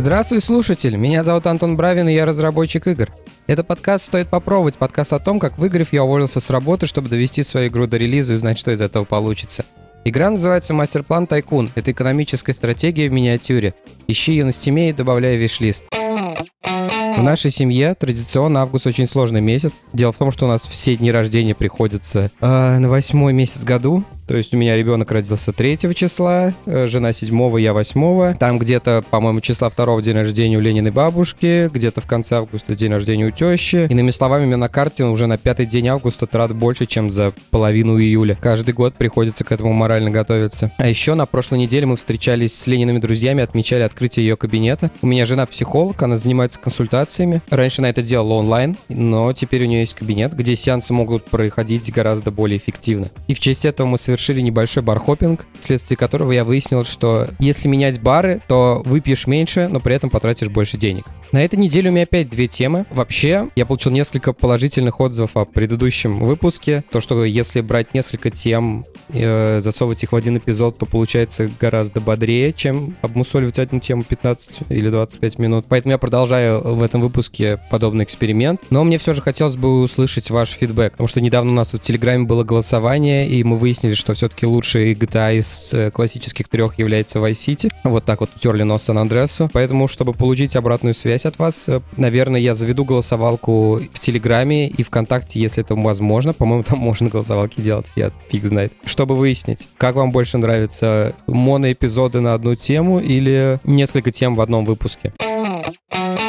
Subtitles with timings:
[0.00, 0.96] Здравствуй, слушатель!
[0.96, 3.10] Меня зовут Антон Бравин, и я разработчик игр.
[3.46, 7.42] Это подкаст «Стоит попробовать», подкаст о том, как выиграв, я уволился с работы, чтобы довести
[7.42, 9.66] свою игру до релиза и узнать, что из этого получится.
[10.06, 11.70] Игра называется «Master Plan Tycoon».
[11.74, 13.74] Это экономическая стратегия в миниатюре.
[14.06, 15.84] Ищи ее на Steam е и добавляй в wishlist.
[15.92, 19.82] В нашей семье традиционно август очень сложный месяц.
[19.92, 24.04] Дело в том, что у нас все дни рождения приходятся э, на восьмой месяц году.
[24.30, 28.36] То есть у меня ребенок родился 3 числа, э, жена 7, я 8.
[28.38, 32.92] Там где-то, по-моему, числа 2 день рождения у Лениной бабушки, где-то в конце августа день
[32.92, 33.88] рождения у тещи.
[33.90, 37.98] Иными словами, мне на карте уже на пятый день августа трат больше, чем за половину
[37.98, 38.38] июля.
[38.40, 40.70] Каждый год приходится к этому морально готовиться.
[40.76, 44.92] А еще на прошлой неделе мы встречались с Лениными друзьями, отмечали открытие ее кабинета.
[45.02, 47.42] У меня жена психолог, она занимается консультациями.
[47.50, 51.92] Раньше она это делала онлайн, но теперь у нее есть кабинет, где сеансы могут проходить
[51.92, 53.10] гораздо более эффективно.
[53.26, 57.68] И в честь этого мы совершили совершили небольшой бархопинг, вследствие которого я выяснил, что если
[57.68, 61.06] менять бары, то выпьешь меньше, но при этом потратишь больше денег.
[61.32, 62.86] На этой неделе у меня опять две темы.
[62.90, 66.82] Вообще, я получил несколько положительных отзывов о предыдущем выпуске.
[66.90, 72.00] То, что если брать несколько тем, э, засовывать их в один эпизод, то получается гораздо
[72.00, 75.66] бодрее, чем обмусоливать одну тему 15 или 25 минут.
[75.68, 78.60] Поэтому я продолжаю в этом выпуске подобный эксперимент.
[78.70, 81.78] Но мне все же хотелось бы услышать ваш фидбэк, потому что недавно у нас в
[81.78, 87.20] Телеграме было голосование, и мы выяснили, что все-таки лучший GTA из э, классических трех является
[87.20, 87.70] Vice City.
[87.84, 89.48] Вот так вот утерли нос Сан-Андреасу.
[89.52, 91.68] Поэтому, чтобы получить обратную связь, связь от вас.
[91.68, 96.32] Э, наверное, я заведу голосовалку в Телеграме и ВКонтакте, если это возможно.
[96.32, 98.72] По-моему, там можно голосовалки делать, я фиг знает.
[98.84, 104.64] Чтобы выяснить, как вам больше нравятся моноэпизоды на одну тему или несколько тем в одном
[104.64, 105.12] выпуске.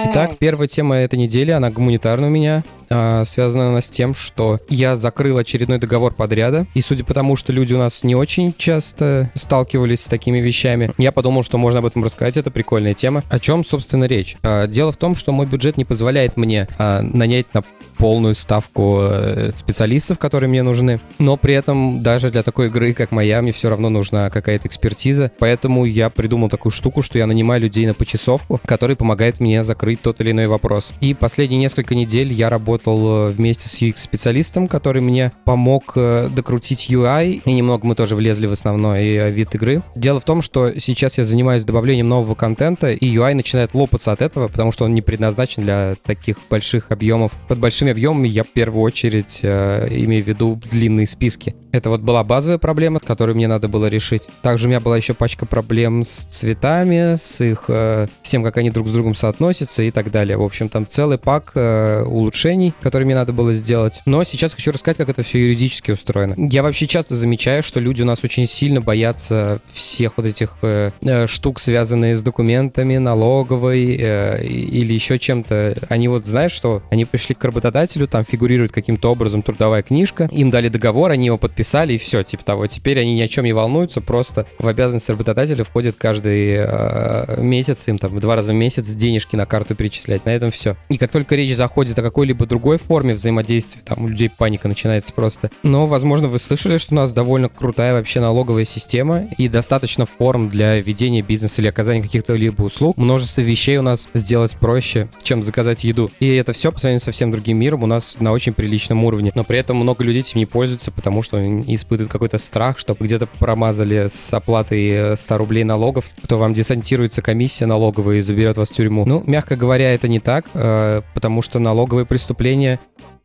[0.05, 2.63] Итак, первая тема этой недели, она гуманитарная у меня.
[2.89, 6.67] А, связана она с тем, что я закрыл очередной договор подряда.
[6.73, 10.91] И судя по тому, что люди у нас не очень часто сталкивались с такими вещами,
[10.97, 12.37] я подумал, что можно об этом рассказать.
[12.37, 13.23] Это прикольная тема.
[13.29, 14.35] О чем, собственно, речь?
[14.43, 17.63] А, дело в том, что мой бюджет не позволяет мне а, нанять на
[17.97, 20.99] полную ставку э, специалистов, которые мне нужны.
[21.19, 25.31] Но при этом даже для такой игры, как моя, мне все равно нужна какая-то экспертиза.
[25.37, 29.90] Поэтому я придумал такую штуку, что я нанимаю людей на почасовку, который помогает мне закрыть
[29.99, 30.91] тот или иной вопрос.
[31.01, 36.89] И последние несколько недель я работал э, вместе с UX-специалистом, который мне помог э, докрутить
[36.89, 39.81] UI, и немного мы тоже влезли в основной вид игры.
[39.95, 44.21] Дело в том, что сейчас я занимаюсь добавлением нового контента, и UI начинает лопаться от
[44.21, 47.31] этого, потому что он не предназначен для таких больших объемов.
[47.47, 51.55] Под большими объемами я в первую очередь э, имею в виду длинные списки.
[51.71, 54.23] Это вот была базовая проблема, которую мне надо было решить.
[54.41, 58.57] Также у меня была еще пачка проблем с цветами, с их, э, с тем, как
[58.57, 60.37] они друг с другом соотносятся и так далее.
[60.37, 64.01] В общем, там целый пак э, улучшений, которые мне надо было сделать.
[64.05, 66.35] Но сейчас хочу рассказать, как это все юридически устроено.
[66.37, 70.91] Я вообще часто замечаю, что люди у нас очень сильно боятся всех вот этих э,
[71.01, 75.77] э, штук, связанные с документами, налоговой э, или еще чем-то.
[75.89, 80.49] Они вот, знаешь, что они пришли к работодателю, там фигурирует каким-то образом трудовая книжка, им
[80.49, 82.67] дали договор, они его подписали, и все, типа того.
[82.67, 87.87] Теперь они ни о чем не волнуются, просто в обязанность работодателя входит каждый э, месяц,
[87.87, 90.25] им там два раза в месяц денежки на карту перечислять.
[90.25, 90.75] На этом все.
[90.89, 95.13] И как только речь заходит о какой-либо другой форме взаимодействия, там у людей паника начинается
[95.13, 95.49] просто.
[95.63, 100.49] Но, возможно, вы слышали, что у нас довольно крутая вообще налоговая система и достаточно форм
[100.49, 102.97] для ведения бизнеса или оказания каких-то либо услуг.
[102.97, 106.09] Множество вещей у нас сделать проще, чем заказать еду.
[106.19, 109.31] И это все по сравнению со всем другим миром у нас на очень приличном уровне.
[109.35, 113.27] Но при этом много людей этим не пользуются, потому что испытывают какой-то страх, чтобы где-то
[113.27, 118.75] промазали с оплатой 100 рублей налогов, то вам десантируется комиссия налоговая и заберет вас в
[118.75, 119.03] тюрьму.
[119.05, 122.79] Ну, мягко говоря, это не так, э, потому что налоговые преступления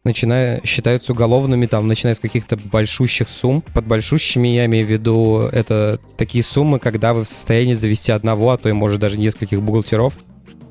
[0.05, 3.63] начиная, считаются уголовными, там, начиная с каких-то большущих сумм.
[3.75, 8.51] Под большущими я имею в виду это такие суммы, когда вы в состоянии завести одного,
[8.51, 10.15] а то и, может, даже нескольких бухгалтеров,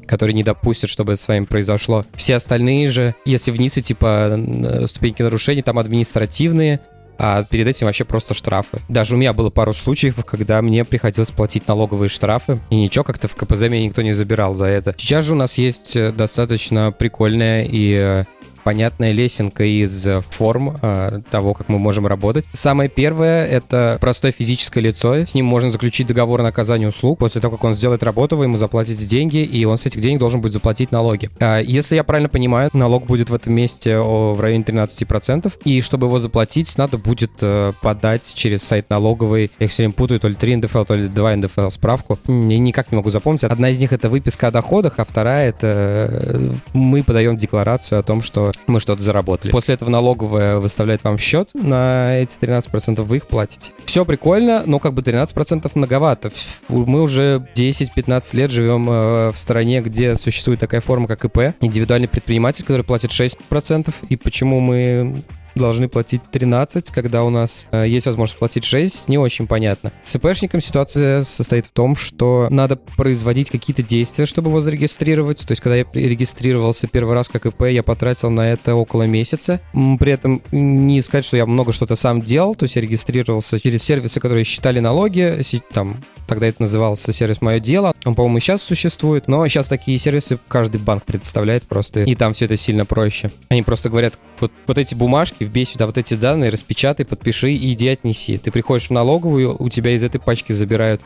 [0.08, 2.06] которые не допустят, чтобы это с вами произошло.
[2.16, 6.80] Все остальные же, если вниз и типа э, ступеньки нарушений, там административные,
[7.18, 8.80] а перед этим вообще просто штрафы.
[8.90, 13.28] Даже у меня было пару случаев, когда мне приходилось платить налоговые штрафы, и ничего, как-то
[13.28, 14.96] в КПЗ меня никто не забирал за это.
[14.98, 18.24] Сейчас же у нас есть э, достаточно прикольная и э,
[18.66, 22.46] понятная лесенка из форм э, того, как мы можем работать.
[22.52, 25.18] Самое первое— это простое физическое лицо.
[25.18, 27.20] С ним можно заключить договор на оказание услуг.
[27.20, 30.20] После того, как он сделает работу, вы ему заплатите деньги, и он с этих денег
[30.20, 31.30] должен будет заплатить налоги.
[31.40, 36.08] А если я правильно понимаю, налог будет в этом месте в районе 13%, и чтобы
[36.08, 40.28] его заплатить, надо будет э, подать через сайт налоговый, я их все время путаю, то
[40.28, 42.18] ли 3 НДФЛ, то ли 2 НДФЛ справку.
[42.28, 43.44] Я никак не могу запомнить.
[43.44, 45.68] Одна из них— это выписка о доходах, а вторая— это
[46.10, 49.52] э, мы подаем декларацию о том, что мы что-то заработали.
[49.52, 53.72] После этого налоговая выставляет вам счет на эти 13%, вы их платите.
[53.86, 56.32] Все прикольно, но как бы 13% многовато.
[56.70, 62.08] Мы уже 10-15 лет живем э, в стране, где существует такая форма, как ИП, индивидуальный
[62.08, 63.94] предприниматель, который платит 6%.
[64.10, 65.24] И почему мы
[65.56, 69.92] должны платить 13, когда у нас э, есть возможность платить 6, не очень понятно.
[70.04, 75.46] С ИПшником ситуация состоит в том, что надо производить какие-то действия, чтобы его зарегистрировать.
[75.46, 79.62] То есть, когда я регистрировался первый раз как ИП, я потратил на это около месяца.
[79.74, 83.84] При этом не сказать, что я много что-то сам делал, то есть я регистрировался через
[83.84, 85.42] сервисы, которые считали налоги,
[85.72, 87.94] там тогда это назывался сервис «Мое дело».
[88.04, 92.46] Он, по-моему, сейчас существует, но сейчас такие сервисы каждый банк предоставляет просто, и там все
[92.46, 93.32] это сильно проще.
[93.50, 97.74] Они просто говорят, вот, вот эти бумажки, вбей сюда вот эти данные, распечатай, подпиши и
[97.74, 98.38] иди отнеси.
[98.38, 101.02] Ты приходишь в налоговую, у тебя из этой пачки забирают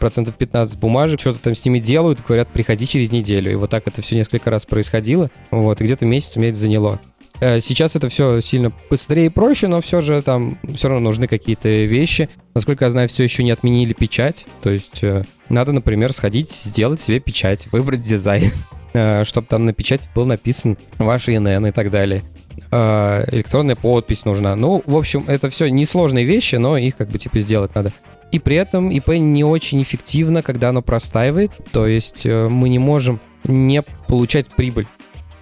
[0.00, 3.52] процентов 15 бумажек, что-то там с ними делают, говорят, приходи через неделю.
[3.52, 5.30] И вот так это все несколько раз происходило.
[5.50, 6.98] Вот, и где-то месяц у меня это заняло.
[7.40, 11.26] Э, сейчас это все сильно быстрее и проще, но все же там все равно нужны
[11.26, 12.28] какие-то вещи.
[12.54, 14.46] Насколько я знаю, все еще не отменили печать.
[14.62, 18.50] То есть э, надо, например, сходить, сделать себе печать, выбрать дизайн,
[18.92, 22.22] э, чтобы там на печати был написан ваш ИНН и так далее.
[22.70, 24.56] Э, электронная подпись нужна.
[24.56, 27.92] Ну, в общем, это все несложные вещи, но их как бы типа сделать надо.
[28.30, 31.58] И при этом ИП не очень эффективно, когда оно простаивает.
[31.72, 34.86] То есть э, мы не можем не получать прибыль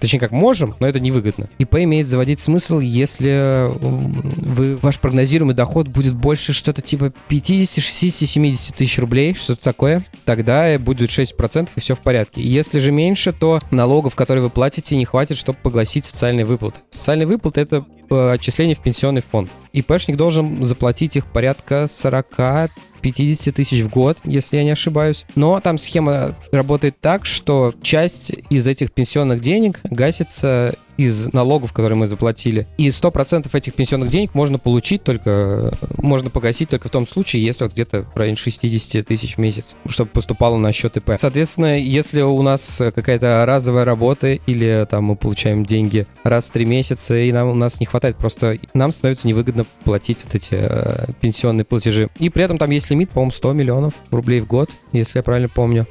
[0.01, 1.49] Точнее, как можем, но это невыгодно.
[1.59, 8.29] ИП имеет заводить смысл, если вы, ваш прогнозируемый доход будет больше что-то типа 50, 60,
[8.29, 12.43] 70 тысяч рублей, что-то такое, тогда будет 6% и все в порядке.
[12.43, 16.81] Если же меньше, то налогов, которые вы платите, не хватит, чтобы погласить социальные выплаты.
[16.91, 19.51] Социальные выплаты— это э, отчисление в пенсионный фонд.
[19.73, 22.71] ИПшник должен заплатить их порядка 40
[23.01, 25.25] 50 тысяч в год, если я не ошибаюсь.
[25.35, 31.97] Но там схема работает так, что часть из этих пенсионных денег гасится из налогов, которые
[31.97, 32.67] мы заплатили.
[32.77, 37.65] И 100% этих пенсионных денег можно получить только, можно погасить только в том случае, если
[37.65, 41.13] вот где-то в районе 60 тысяч в месяц, чтобы поступало на счет ИП.
[41.17, 46.65] Соответственно, если у нас какая-то разовая работа или там мы получаем деньги раз в три
[46.65, 51.07] месяца, и нам, у нас не хватает, просто нам становится невыгодно платить вот эти э,
[51.21, 52.09] пенсионные платежи.
[52.19, 55.49] И при этом там есть лимит, по-моему, 100 миллионов рублей в год, если я правильно
[55.49, 55.87] помню.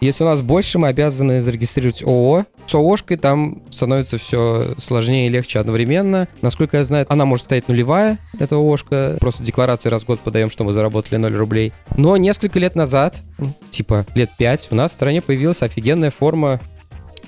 [0.00, 2.44] Если у нас больше, мы обязаны зарегистрировать ООО.
[2.66, 6.28] С ООшкой там становится все сложнее и легче одновременно.
[6.40, 9.16] Насколько я знаю, она может стоять нулевая, эта ООшка.
[9.20, 11.72] Просто декларации раз в год подаем, что мы заработали 0 рублей.
[11.96, 13.22] Но несколько лет назад,
[13.70, 16.60] типа лет 5, у нас в стране появилась офигенная форма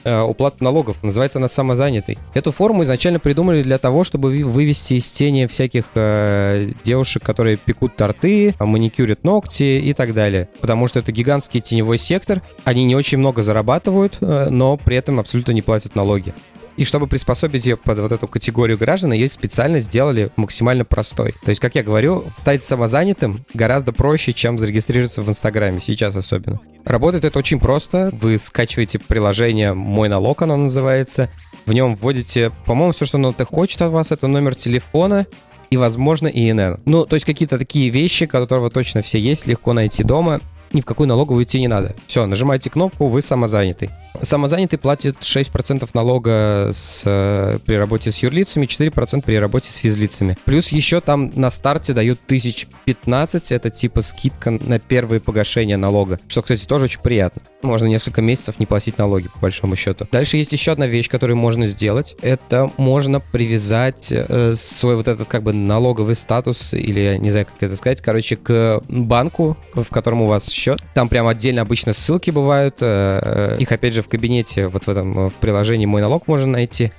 [0.04, 1.02] э, уплаты налогов.
[1.02, 2.18] Называется она самозанятый.
[2.34, 7.96] Эту форму изначально придумали для того, чтобы вывести из тени всяких э, девушек, которые пекут
[7.96, 10.48] торты, маникюрят ногти и так далее.
[10.60, 12.42] Потому что это гигантский теневой сектор.
[12.64, 16.34] Они не очень много зарабатывают, э, но при этом абсолютно не платят налоги.
[16.80, 21.34] И чтобы приспособить ее под вот эту категорию граждан, ее специально сделали максимально простой.
[21.44, 26.58] То есть, как я говорю, стать самозанятым гораздо проще, чем зарегистрироваться в Инстаграме, сейчас особенно.
[26.86, 28.08] Работает это очень просто.
[28.14, 31.28] Вы скачиваете приложение «Мой налог», оно называется.
[31.66, 35.26] В нем вводите, по-моему, все, что оно хочет от вас, это номер телефона,
[35.68, 36.80] и, возможно, ИНН.
[36.86, 40.40] Ну, то есть какие-то такие вещи, которые точно все есть, легко найти дома,
[40.72, 41.94] ни в какую налоговую идти не надо.
[42.06, 43.90] Все, нажимаете кнопку, вы самозанятый.
[44.22, 50.36] Самозанятый платит 6% налога с, э, при работе с юрлицами, 4% при работе с физлицами.
[50.44, 56.42] Плюс еще там на старте дают 1015, это типа скидка на первые погашения налога, что,
[56.42, 57.42] кстати, тоже очень приятно.
[57.62, 60.06] Можно несколько месяцев не платить налоги, по большому счету.
[60.10, 62.16] Дальше есть еще одна вещь, которую можно сделать.
[62.22, 67.62] Это можно привязать э, свой вот этот как бы налоговый статус, или не знаю, как
[67.62, 70.82] это сказать, короче, к банку, в котором у вас счет.
[70.94, 72.76] Там прям отдельно обычно ссылки бывают.
[72.80, 76.92] Э, их, опять же, в кабинете, вот в этом, в приложении «Мой налог» можно найти.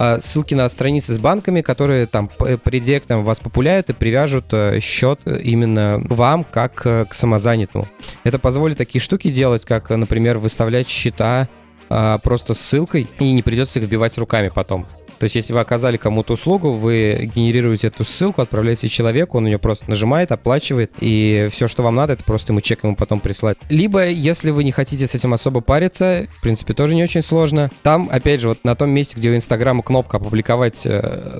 [0.00, 2.30] А, ссылки на страницы с банками, которые там
[2.62, 7.88] при директом вас популяют и привяжут э, счет именно вам, как э, к самозанятому.
[8.22, 11.48] Это позволит такие штуки делать, как, например, выставлять счета
[11.90, 14.86] а, просто ссылкой, и не придется их вбивать руками потом.
[15.18, 19.58] То есть, если вы оказали кому-то услугу, вы генерируете эту ссылку, отправляете человеку, он ее
[19.58, 23.58] просто нажимает, оплачивает, и все, что вам надо, это просто ему чек ему потом прислать.
[23.68, 27.70] Либо, если вы не хотите с этим особо париться, в принципе, тоже не очень сложно,
[27.82, 30.86] там, опять же, вот на том месте, где у Инстаграма кнопка «Опубликовать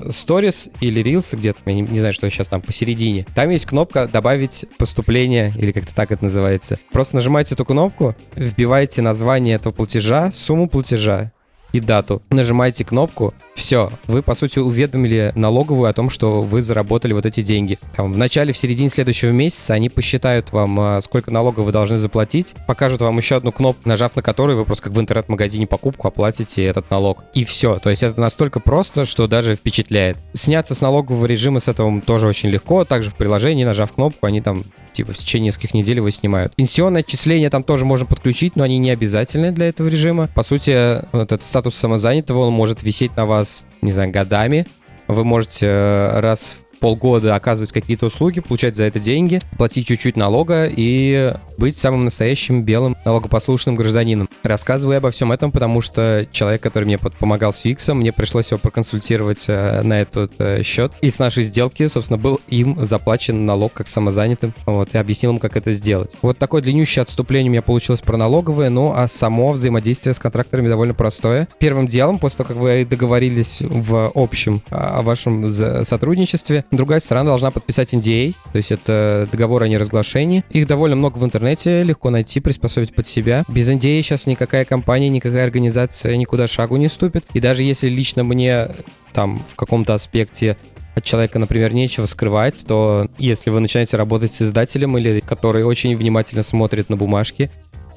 [0.09, 3.65] сторис» э, или Reels где-то, я не, не знаю, что сейчас там посередине, там есть
[3.65, 6.79] кнопка «Добавить поступление», или как-то так это называется.
[6.91, 11.31] Просто нажимаете эту кнопку, вбиваете название этого платежа, сумму платежа,
[11.71, 12.21] и дату.
[12.29, 17.41] Нажимаете кнопку, Все, вы, по сути, уведомили налоговую о том, что вы заработали вот эти
[17.41, 17.77] деньги.
[17.93, 21.97] Там, в начале, в середине следующего месяца они посчитают вам, а, сколько налогов вы должны
[21.97, 26.07] заплатить, покажут вам еще одну кнопку, нажав на которую вы просто как в интернет-магазине покупку
[26.07, 27.25] оплатите этот налог.
[27.33, 27.79] И все.
[27.79, 30.17] То есть это настолько просто, что даже впечатляет.
[30.33, 32.85] Сняться с налогового режима с этого тоже очень легко.
[32.85, 34.63] Также в приложении, нажав кнопку, они там
[34.99, 36.55] типа в течение нескольких недель его снимают.
[36.55, 40.27] Пенсионные отчисления там тоже можно подключить, но они не обязательны для этого режима.
[40.35, 43.48] По сути, вот этот статус самозанятого, он может висеть на вас,
[43.81, 44.65] не знаю, годами.
[45.07, 50.15] Вы можете э, раз в полгода оказывать какие-то услуги, получать за это деньги, платить чуть-чуть
[50.15, 54.29] налога и быть самым настоящим белым налогопослушным гражданином.
[54.43, 58.59] Рассказываю обо всем этом, потому что человек, который мне помогал с фиксом, мне пришлось его
[58.59, 60.93] проконсультировать э, на этот э, счет.
[61.01, 64.53] И с нашей сделки, собственно, был им заплачен налог как самозанятым.
[64.65, 66.15] Вот, и объяснил ему, как это сделать.
[66.21, 70.69] Вот такое длиннющее отступление у меня получилось про налоговые, ну а само взаимодействие с контракторами
[70.69, 71.47] довольно простое.
[71.59, 77.49] Первым делом, после того, как вы договорились в общем о вашем сотрудничестве, Другая сторона должна
[77.51, 80.43] подписать NDA, то есть это договор о неразглашении.
[80.51, 83.43] Их довольно много в интернете, легко найти, приспособить под себя.
[83.47, 87.25] Без NDA сейчас никакая компания, никакая организация никуда шагу не ступит.
[87.33, 88.69] И даже если лично мне
[89.13, 90.57] там в каком-то аспекте
[90.95, 95.95] от человека, например, нечего скрывать, то если вы начинаете работать с издателем или который очень
[95.95, 97.49] внимательно смотрит на бумажки,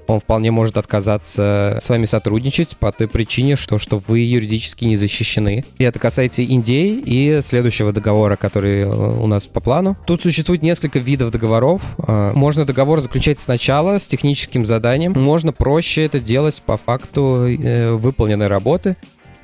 [0.06, 4.97] он вполне может отказаться с вами сотрудничать по той причине, что, что вы юридически не
[4.97, 5.64] защищены.
[5.78, 9.97] И это касается Индии и следующего договора, который э, у нас по плану.
[10.06, 11.82] Тут существует несколько видов договоров.
[11.99, 15.12] Э, можно договор заключать сначала с техническим заданием.
[15.12, 18.97] Можно проще это делать по факту э, выполненной работы.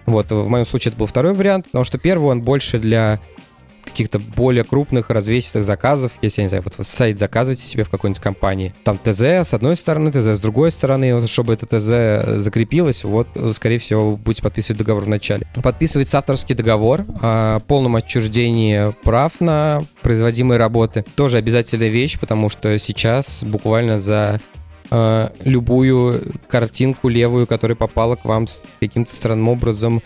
[0.06, 3.20] Вот, в моем случае это был второй вариант, потому что первый он больше для
[3.90, 7.90] каких-то более крупных развесистых заказов, если, я не знаю, вот вы сайт заказываете себе в
[7.90, 12.42] какой-нибудь компании, там ТЗ с одной стороны, ТЗ с другой стороны, вот, чтобы это ТЗ
[12.42, 15.46] закрепилось, вот, скорее всего, будете подписывать договор в начале.
[15.62, 21.04] Подписывается авторский договор о полном отчуждении прав на производимые работы.
[21.14, 24.40] Тоже обязательная вещь, потому что сейчас буквально за
[24.90, 28.46] э, любую картинку левую, которая попала к вам
[28.80, 30.02] каким-то странным образом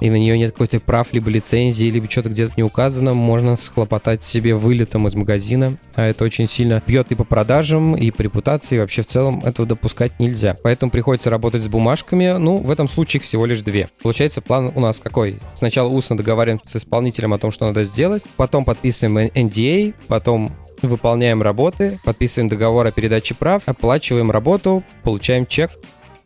[0.00, 4.22] и на нее нет какой-то прав, либо лицензии, либо что-то где-то не указано, можно схлопотать
[4.22, 8.76] себе вылетом из магазина, а это очень сильно бьет и по продажам, и по репутации,
[8.76, 10.56] и вообще в целом этого допускать нельзя.
[10.62, 13.88] Поэтому приходится работать с бумажками, ну, в этом случае их всего лишь две.
[14.02, 15.38] Получается, план у нас какой?
[15.54, 20.52] Сначала устно договариваемся с исполнителем о том, что надо сделать, потом подписываем NDA, потом
[20.82, 25.72] выполняем работы, подписываем договор о передаче прав, оплачиваем работу, получаем чек,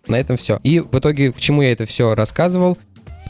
[0.06, 0.58] на этом все.
[0.62, 2.76] И в итоге, к чему я это все рассказывал?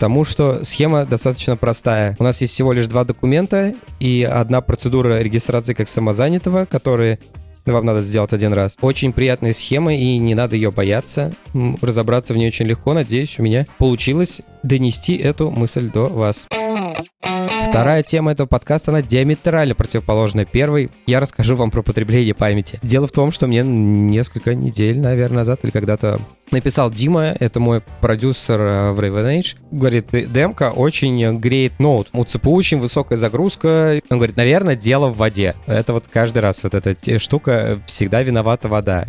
[0.02, 2.16] Потому что схема достаточно простая.
[2.18, 7.20] У нас есть всего лишь два документа и одна процедура регистрации как самозанятого, которые
[7.66, 8.76] вам надо сделать один раз.
[8.80, 11.32] Очень приятная схема, и не надо ее бояться.
[11.80, 12.94] Разобраться в ней очень легко.
[12.94, 16.48] Надеюсь, у меня получилось донести эту мысль до вас.
[17.68, 20.90] Вторая тема этого подкаста, она диаметрально противоположная первой.
[21.06, 22.80] Я расскажу вам про потребление памяти.
[22.82, 26.20] Дело в том, что мне несколько недель, наверное, назад или когда-то
[26.52, 29.56] написал Дима, это мой продюсер э, в Raven Age.
[29.70, 32.08] Говорит, демка очень греет ноут.
[32.12, 34.00] У ЦПУ очень высокая загрузка.
[34.10, 35.54] Он говорит, наверное, дело в воде.
[35.66, 39.06] Это вот каждый раз вот эта штука всегда виновата вода.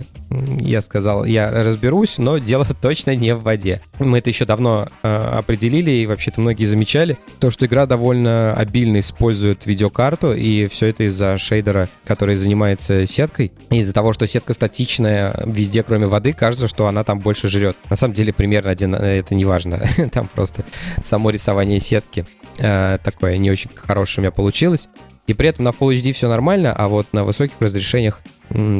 [0.59, 3.81] Я сказал, я разберусь, но дело точно не в воде.
[3.99, 8.99] Мы это еще давно э, определили, и вообще-то многие замечали, то, что игра довольно обильно
[8.99, 13.51] использует видеокарту, и все это из-за шейдера, который занимается сеткой.
[13.69, 17.75] Из-за того, что сетка статичная везде, кроме воды, кажется, что она там больше жрет.
[17.89, 19.81] На самом деле, примерно один, э, это не важно.
[20.11, 20.65] там просто
[21.01, 22.25] само рисование сетки
[22.59, 24.87] э, такое не очень хорошее у меня получилось.
[25.25, 28.21] И при этом на Full HD все нормально, а вот на высоких разрешениях,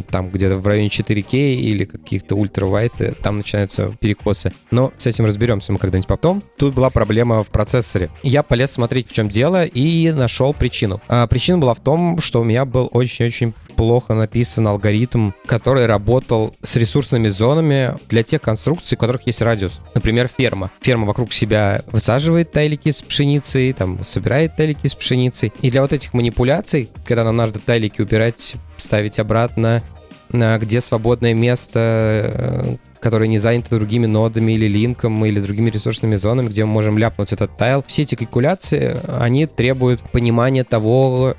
[0.10, 4.54] там где-то в районе 4К или каких-то ультра э, там начинаются перекосы.
[4.72, 6.42] Но с этим разберемся мы когда-нибудь потом.
[6.58, 8.10] Тут была проблема в процессоре.
[8.24, 11.02] Я полез смотреть, в чем дело, и нашел причину.
[11.08, 16.56] А причина была в том, что у меня был очень-очень плохо написан алгоритм, который работал
[16.62, 19.80] с ресурсными зонами для тех конструкций, у которых есть радиус.
[19.94, 20.72] Например, ферма.
[20.82, 25.52] Ферма вокруг себя высаживает тайлики с пшеницей, там собирает тайлики с пшеницей.
[25.62, 29.84] И для вот этих манипуляций, когда нам надо тайлики убирать, ставить обратно,
[30.32, 36.48] где свободное место, э, которое не занято другими нодами или линком или другими ресурсными зонами,
[36.48, 37.84] где мы можем ляпнуть этот тайл.
[37.86, 41.36] Все эти калькуляции, они требуют понимания того,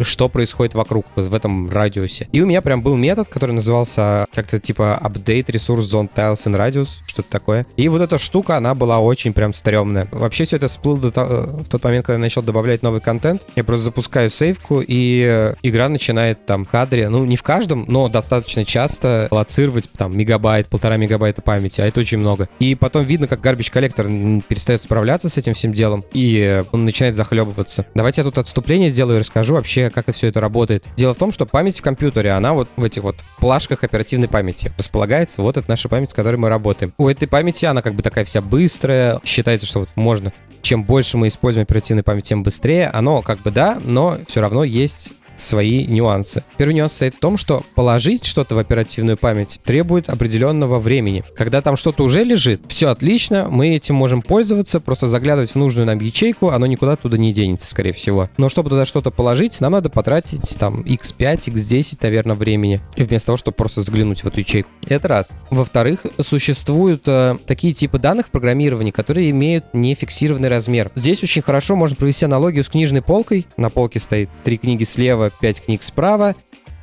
[0.00, 2.28] что происходит вокруг, в этом радиусе.
[2.32, 6.56] И у меня прям был метод, который назывался как-то типа update resource zone tiles in
[6.56, 7.66] radius, что-то такое.
[7.76, 10.08] И вот эта штука, она была очень прям стрёмная.
[10.10, 13.42] Вообще все это всплыло до того, в тот момент, когда я начал добавлять новый контент.
[13.56, 18.08] Я просто запускаю сейвку, и игра начинает там в кадре, ну не в каждом, но
[18.08, 22.48] достаточно часто лоцировать там мегабайт, полтора мегабайта памяти, а это очень много.
[22.58, 27.14] И потом видно, как garbage коллектор перестает справляться с этим всем делом, и он начинает
[27.14, 27.86] захлебываться.
[27.94, 30.84] Давайте я тут отступление сделаю и расскажу вообще, как все это работает.
[30.96, 34.72] Дело в том, что память в компьютере, она вот в этих вот плашках оперативной памяти
[34.78, 35.42] располагается.
[35.42, 36.92] Вот это наша память, с которой мы работаем.
[36.98, 39.20] У этой памяти она как бы такая вся быстрая.
[39.24, 42.88] Считается, что вот можно чем больше мы используем оперативной памяти, тем быстрее.
[42.88, 46.44] Оно как бы да, но все равно есть свои нюансы.
[46.56, 51.24] Первый нюанс состоит в том, что положить что-то в оперативную память требует определенного времени.
[51.36, 55.86] Когда там что-то уже лежит, все отлично, мы этим можем пользоваться, просто заглядывать в нужную
[55.86, 58.28] нам ячейку, оно никуда туда не денется, скорее всего.
[58.36, 63.36] Но чтобы туда что-то положить, нам надо потратить там x5, x10, наверное, времени, вместо того,
[63.36, 64.70] чтобы просто заглянуть в эту ячейку.
[64.86, 65.26] Это раз.
[65.50, 70.90] Во-вторых, существуют э, такие типы данных в программировании, которые имеют нефиксированный размер.
[70.94, 73.46] Здесь очень хорошо можно провести аналогию с книжной полкой.
[73.56, 76.34] На полке стоит три книги слева, слева, 5 книг справа.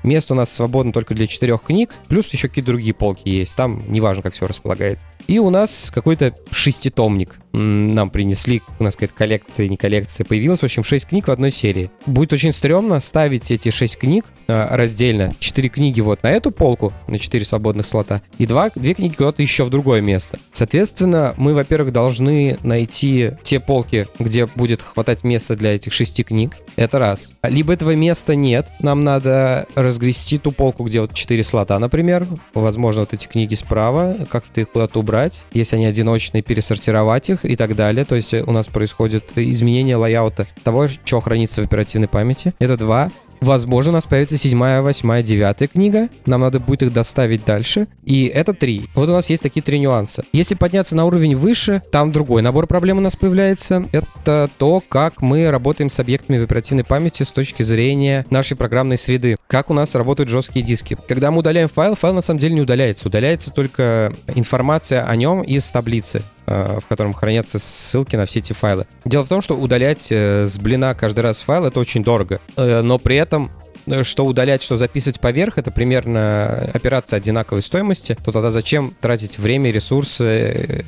[0.03, 3.55] Место у нас свободно только для четырех книг, плюс еще какие-то другие полки есть.
[3.55, 5.05] Там неважно, как все располагается.
[5.27, 10.63] И у нас какой-то шеститомник нам принесли, у нас какая-то коллекция, не коллекция, появилась, в
[10.63, 11.91] общем, 6 книг в одной серии.
[12.05, 15.34] Будет очень стрёмно ставить эти 6 книг а, раздельно.
[15.39, 19.41] 4 книги вот на эту полку, на 4 свободных слота, и 2, 2 книги куда-то
[19.41, 20.39] еще в другое место.
[20.53, 26.58] Соответственно, мы, во-первых, должны найти те полки, где будет хватать места для этих 6 книг.
[26.77, 27.34] Это раз.
[27.43, 32.27] Либо этого места нет, нам надо разгрести ту полку, где вот 4 слота, например.
[32.53, 37.55] Возможно, вот эти книги справа, как-то их куда-то убрать, если они одиночные, пересортировать их и
[37.55, 38.05] так далее.
[38.05, 42.53] То есть у нас происходит изменение лайаута того, что хранится в оперативной памяти.
[42.60, 43.12] Это два.
[43.41, 46.10] Возможно, у нас появится седьмая, восьмая, девятая книга.
[46.27, 47.88] Нам надо будет их доставить дальше.
[48.03, 48.88] И это три.
[48.93, 50.24] Вот у нас есть такие три нюанса.
[50.31, 53.88] Если подняться на уровень выше, там другой набор проблем у нас появляется.
[53.91, 59.00] Это то, как мы работаем с объектами в оперативной памяти с точки зрения нашей программной
[59.00, 59.38] среды.
[59.48, 60.95] Как у нас работают жесткие диски.
[61.07, 63.07] Когда мы удаляем файл, файл на самом деле не удаляется.
[63.07, 66.21] Удаляется только информация о нем из таблицы.
[66.48, 68.88] Э, в котором хранятся ссылки на все эти файлы.
[69.05, 72.81] Дело в том, что удалять э, с блина каждый раз файл это очень дорого, э,
[72.81, 73.51] но при этом
[74.03, 79.71] что удалять, что записывать поверх, это примерно операция одинаковой стоимости, то тогда зачем тратить время
[79.71, 80.86] и ресурсы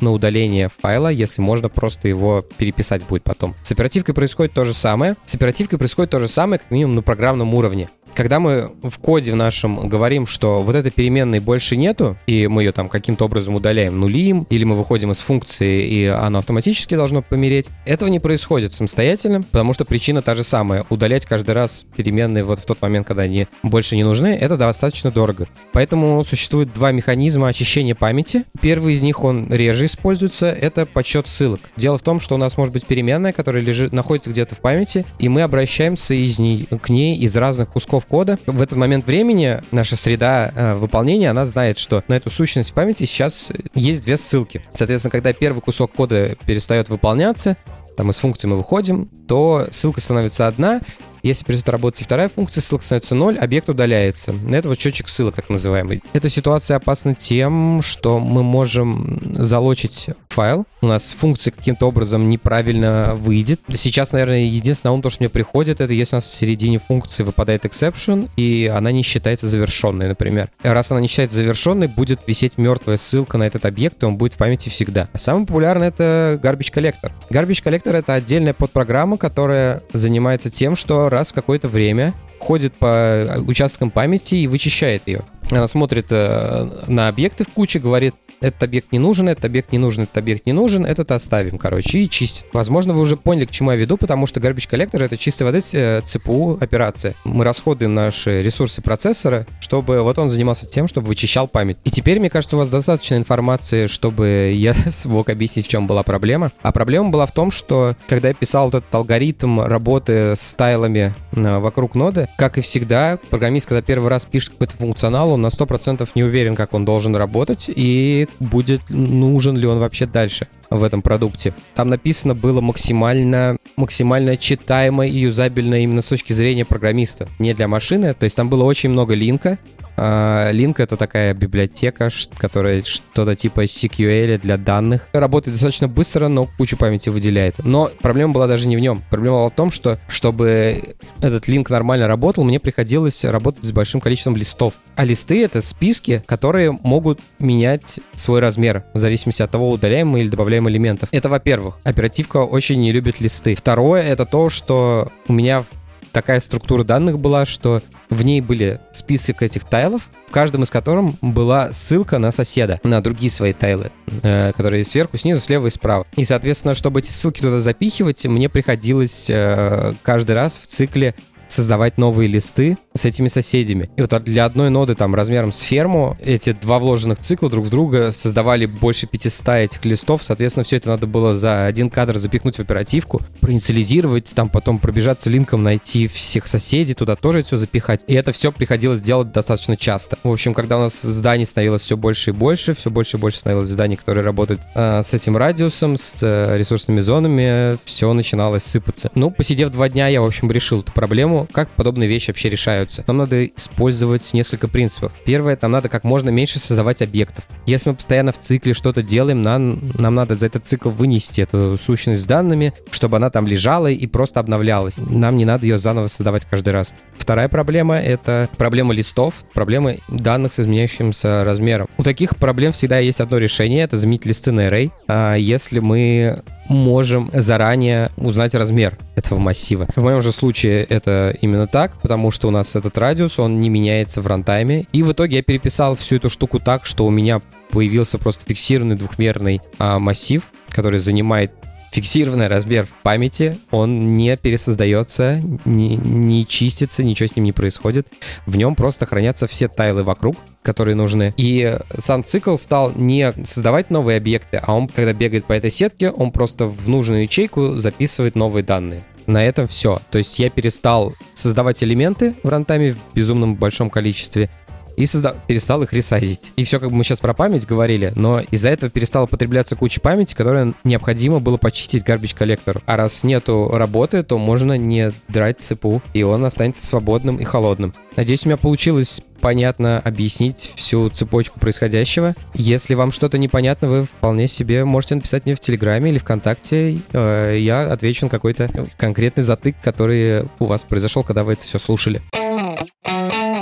[0.00, 3.56] на удаление файла, если можно просто его переписать будет потом.
[3.64, 5.16] С оперативкой происходит то же самое.
[5.24, 9.32] С оперативкой происходит то же самое, как минимум на программном уровне когда мы в коде
[9.32, 13.54] в нашем говорим, что вот этой переменной больше нету, и мы ее там каким-то образом
[13.54, 18.72] удаляем, нулим, или мы выходим из функции, и оно автоматически должно помереть, этого не происходит
[18.72, 20.84] самостоятельно, потому что причина та же самая.
[20.88, 25.10] Удалять каждый раз переменные вот в тот момент, когда они больше не нужны, это достаточно
[25.10, 25.46] дорого.
[25.72, 28.44] Поэтому существует два механизма очищения памяти.
[28.62, 31.60] Первый из них, он реже используется, это подсчет ссылок.
[31.76, 35.04] Дело в том, что у нас может быть переменная, которая лежит, находится где-то в памяти,
[35.18, 38.38] и мы обращаемся из ней, к ней из разных кусков кода.
[38.46, 43.04] В этот момент времени наша среда э, выполнения, она знает, что на эту сущность памяти
[43.04, 44.62] сейчас есть две ссылки.
[44.72, 47.56] Соответственно, когда первый кусок кода перестает выполняться,
[47.96, 50.80] там из функции мы выходим, то ссылка становится одна,
[51.26, 54.34] если перестает работать вторая функция, ссылка становится 0, объект удаляется.
[54.50, 56.02] Это вот счетчик ссылок, так называемый.
[56.12, 63.14] Эта ситуация опасна тем, что мы можем залочить файл, у нас функция каким-то образом неправильно
[63.16, 63.60] выйдет.
[63.72, 67.22] Сейчас, наверное, единственное ум, то, что мне приходит, это если у нас в середине функции
[67.22, 70.50] выпадает exception, и она не считается завершенной, например.
[70.62, 74.34] Раз она не считается завершенной, будет висеть мертвая ссылка на этот объект, и он будет
[74.34, 75.08] в памяти всегда.
[75.12, 77.10] А самый популярный это Garbage Collector.
[77.30, 83.42] Garbage Collector— это отдельная подпрограмма, которая занимается тем, что раз в какое-то время ходит по
[83.46, 85.24] участкам памяти и вычищает ее.
[85.50, 89.78] Она смотрит э, на объекты в куче, говорит, этот объект не нужен, этот объект не
[89.78, 92.46] нужен, этот объект не нужен, этот оставим, короче, и чистит.
[92.52, 95.60] Возможно, вы уже поняли, к чему я веду, потому что Garbage Collector— это чистой воды
[95.60, 97.14] ЦПУ операция.
[97.24, 101.78] Мы расходуем наши ресурсы процессора, чтобы вот он занимался тем, чтобы вычищал память.
[101.84, 106.02] И теперь, мне кажется, у вас достаточно информации, чтобы я смог объяснить, в чем была
[106.02, 106.52] проблема.
[106.62, 111.58] А проблема была в том, что когда я писал этот алгоритм работы с тайлами э,
[111.58, 116.08] вокруг ноды, как и всегда, программист, когда первый раз пишет какой-то функционал, он на 100%
[116.14, 120.48] не уверен, как он должен работать, и будет нужен ли он вообще дальше.
[120.70, 121.54] В этом продукте.
[121.74, 127.68] Там написано было максимально, максимально читаемо и юзабельно именно с точки зрения программиста, не для
[127.68, 128.14] машины.
[128.14, 129.58] То есть там было очень много линка,
[129.96, 135.08] а, Link— это такая библиотека, которая что-то типа SQL для данных.
[135.12, 137.56] Работает достаточно быстро, но кучу памяти выделяет.
[137.64, 139.02] Но проблема была даже не в нем.
[139.10, 144.00] Проблема была в том, что чтобы этот линк нормально работал, мне приходилось работать с большим
[144.00, 144.74] количеством листов.
[144.96, 150.20] А листы— это списки, которые могут менять свой размер в зависимости от того, удаляем мы
[150.20, 151.08] или добавляем элементов.
[151.12, 151.78] Это, во-первых.
[151.84, 153.54] Оперативка очень не любит листы.
[153.54, 155.64] Второе— это то, что у меня
[156.12, 161.12] такая структура данных была, что в ней были список этих тайлов, в каждом из которых
[161.20, 163.90] была ссылка на соседа, на другие свои тайлы,
[164.22, 166.06] э, которые сверху, снизу, слева и справа.
[166.16, 171.14] И, соответственно, чтобы эти ссылки туда запихивать, мне приходилось э, каждый раз в цикле
[171.48, 173.90] создавать новые листы с этими соседями.
[173.96, 177.70] И вот для одной ноды там размером с ферму эти два вложенных цикла друг в
[177.70, 180.22] друга создавали больше 500 этих листов.
[180.22, 185.30] Соответственно, все это надо было за один кадр запихнуть в оперативку, проинициализировать, там потом пробежаться
[185.30, 188.04] линком, найти всех соседей, туда тоже все запихать.
[188.06, 190.18] И это все приходилось делать достаточно часто.
[190.22, 193.38] В общем, когда у нас зданий становилось все больше и больше, все больше и больше
[193.38, 199.10] становилось зданий, которые работают э, с этим радиусом, с э, ресурсными зонами, все начиналось сыпаться.
[199.14, 203.04] Ну, посидев два дня, я, в общем, решил эту проблему как подобные вещи вообще решаются.
[203.06, 205.12] Нам надо использовать несколько принципов.
[205.24, 207.44] Первое, нам надо как можно меньше создавать объектов.
[207.66, 211.78] Если мы постоянно в цикле что-то делаем, нам, нам надо за этот цикл вынести эту
[211.78, 214.94] сущность с данными, чтобы она там лежала и просто обновлялась.
[214.96, 216.92] Нам не надо ее заново создавать каждый раз.
[217.18, 221.88] Вторая проблема— это проблема листов, проблемы данных с изменяющимся размером.
[221.98, 224.90] У таких проблем всегда есть одно решение— это заменить листы на array.
[225.08, 229.86] А если мы можем заранее узнать размер этого массива.
[229.94, 233.68] В моем же случае это именно так, потому что у нас этот радиус, он не
[233.68, 234.86] меняется в рантайме.
[234.92, 238.96] И в итоге я переписал всю эту штуку так, что у меня появился просто фиксированный
[238.96, 241.52] двухмерный а, массив, который занимает
[241.92, 248.06] фиксированный размер в памяти, он не пересоздается, не, не чистится, ничего с ним не происходит.
[248.46, 251.34] В нем просто хранятся все тайлы вокруг, которые нужны.
[251.36, 256.10] И сам цикл стал не создавать новые объекты, а он, когда бегает по этой сетке,
[256.10, 259.02] он просто в нужную ячейку записывает новые данные.
[259.26, 260.00] На этом все.
[260.10, 264.50] То есть я перестал создавать элементы в рантайме в безумном большом количестве
[264.96, 266.52] и созда- перестал их ресайзить.
[266.56, 270.00] И все, как бы мы сейчас про память говорили, но из-за этого перестала потребляться куча
[270.00, 272.82] памяти, которая необходимо было почистить garbage коллектору.
[272.86, 277.94] А раз нету работы, то можно не драть ЦПУ, и он останется свободным и холодным.
[278.16, 282.34] Надеюсь, у меня получилось понятно объяснить всю цепочку происходящего.
[282.54, 286.98] Если вам что-то непонятно, вы вполне себе можете написать мне в Телеграме или ВКонтакте.
[287.12, 291.78] Э, я отвечу на какой-то конкретный затык, который у вас произошел, когда вы это все
[291.78, 292.22] слушали.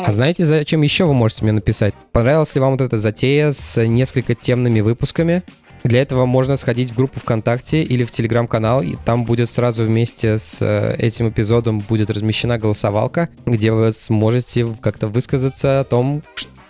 [0.06, 1.94] А знаете, зачем еще вы можете мне написать?
[2.12, 5.42] Понравилась ли вам вот эта затея с несколько темными выпусками?
[5.82, 10.38] Для этого можно сходить в группу ВКонтакте или в Телеграм-канал, и там будет сразу вместе
[10.38, 16.22] с э, этим эпизодом будет размещена голосовалка, где вы сможете как-то высказаться о том,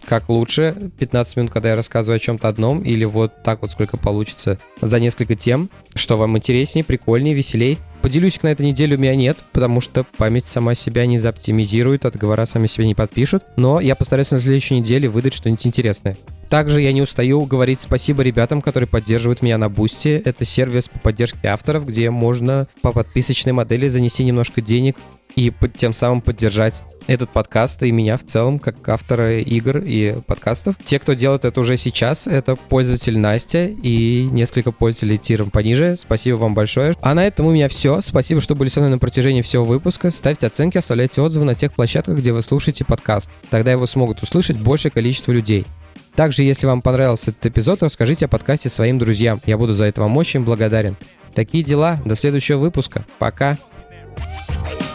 [0.06, 3.96] как лучше 15 минут, когда я рассказываю о чем-то одном, или вот так вот сколько
[3.96, 7.78] получится за несколько тем, что вам интереснее, прикольнее, веселей.
[8.04, 12.44] Поделюсь на этой неделе у меня нет, потому что память сама себя не заоптимизирует, отговора
[12.44, 16.18] сами себя не подпишут, но я постараюсь на следующей неделе выдать что-нибудь интересное.
[16.50, 20.20] Также я не устаю говорить спасибо ребятам, которые поддерживают меня на Boosty.
[20.22, 24.96] Это сервис по поддержке авторов, где можно по подписочной модели занести немножко денег
[25.36, 30.76] и тем самым поддержать этот подкаст и меня в целом, как автора игр и подкастов.
[30.84, 35.96] Те, кто делает это уже сейчас, это пользователь Настя и несколько пользователей тиром пониже.
[35.98, 36.94] Спасибо вам большое.
[37.00, 38.00] А на этом у меня все.
[38.00, 40.10] Спасибо, что были со мной на протяжении всего выпуска.
[40.10, 43.30] Ставьте оценки, оставляйте отзывы на тех площадках, где вы слушаете подкаст.
[43.50, 45.66] Тогда его смогут услышать большее количество людей.
[46.14, 49.42] Также, если вам понравился этот эпизод, расскажите о подкасте своим друзьям.
[49.46, 50.96] Я буду за это вам очень благодарен.
[51.34, 51.98] Такие дела.
[52.04, 53.04] До следующего выпуска.
[53.18, 53.58] Пока.
[54.16, 54.93] funky now.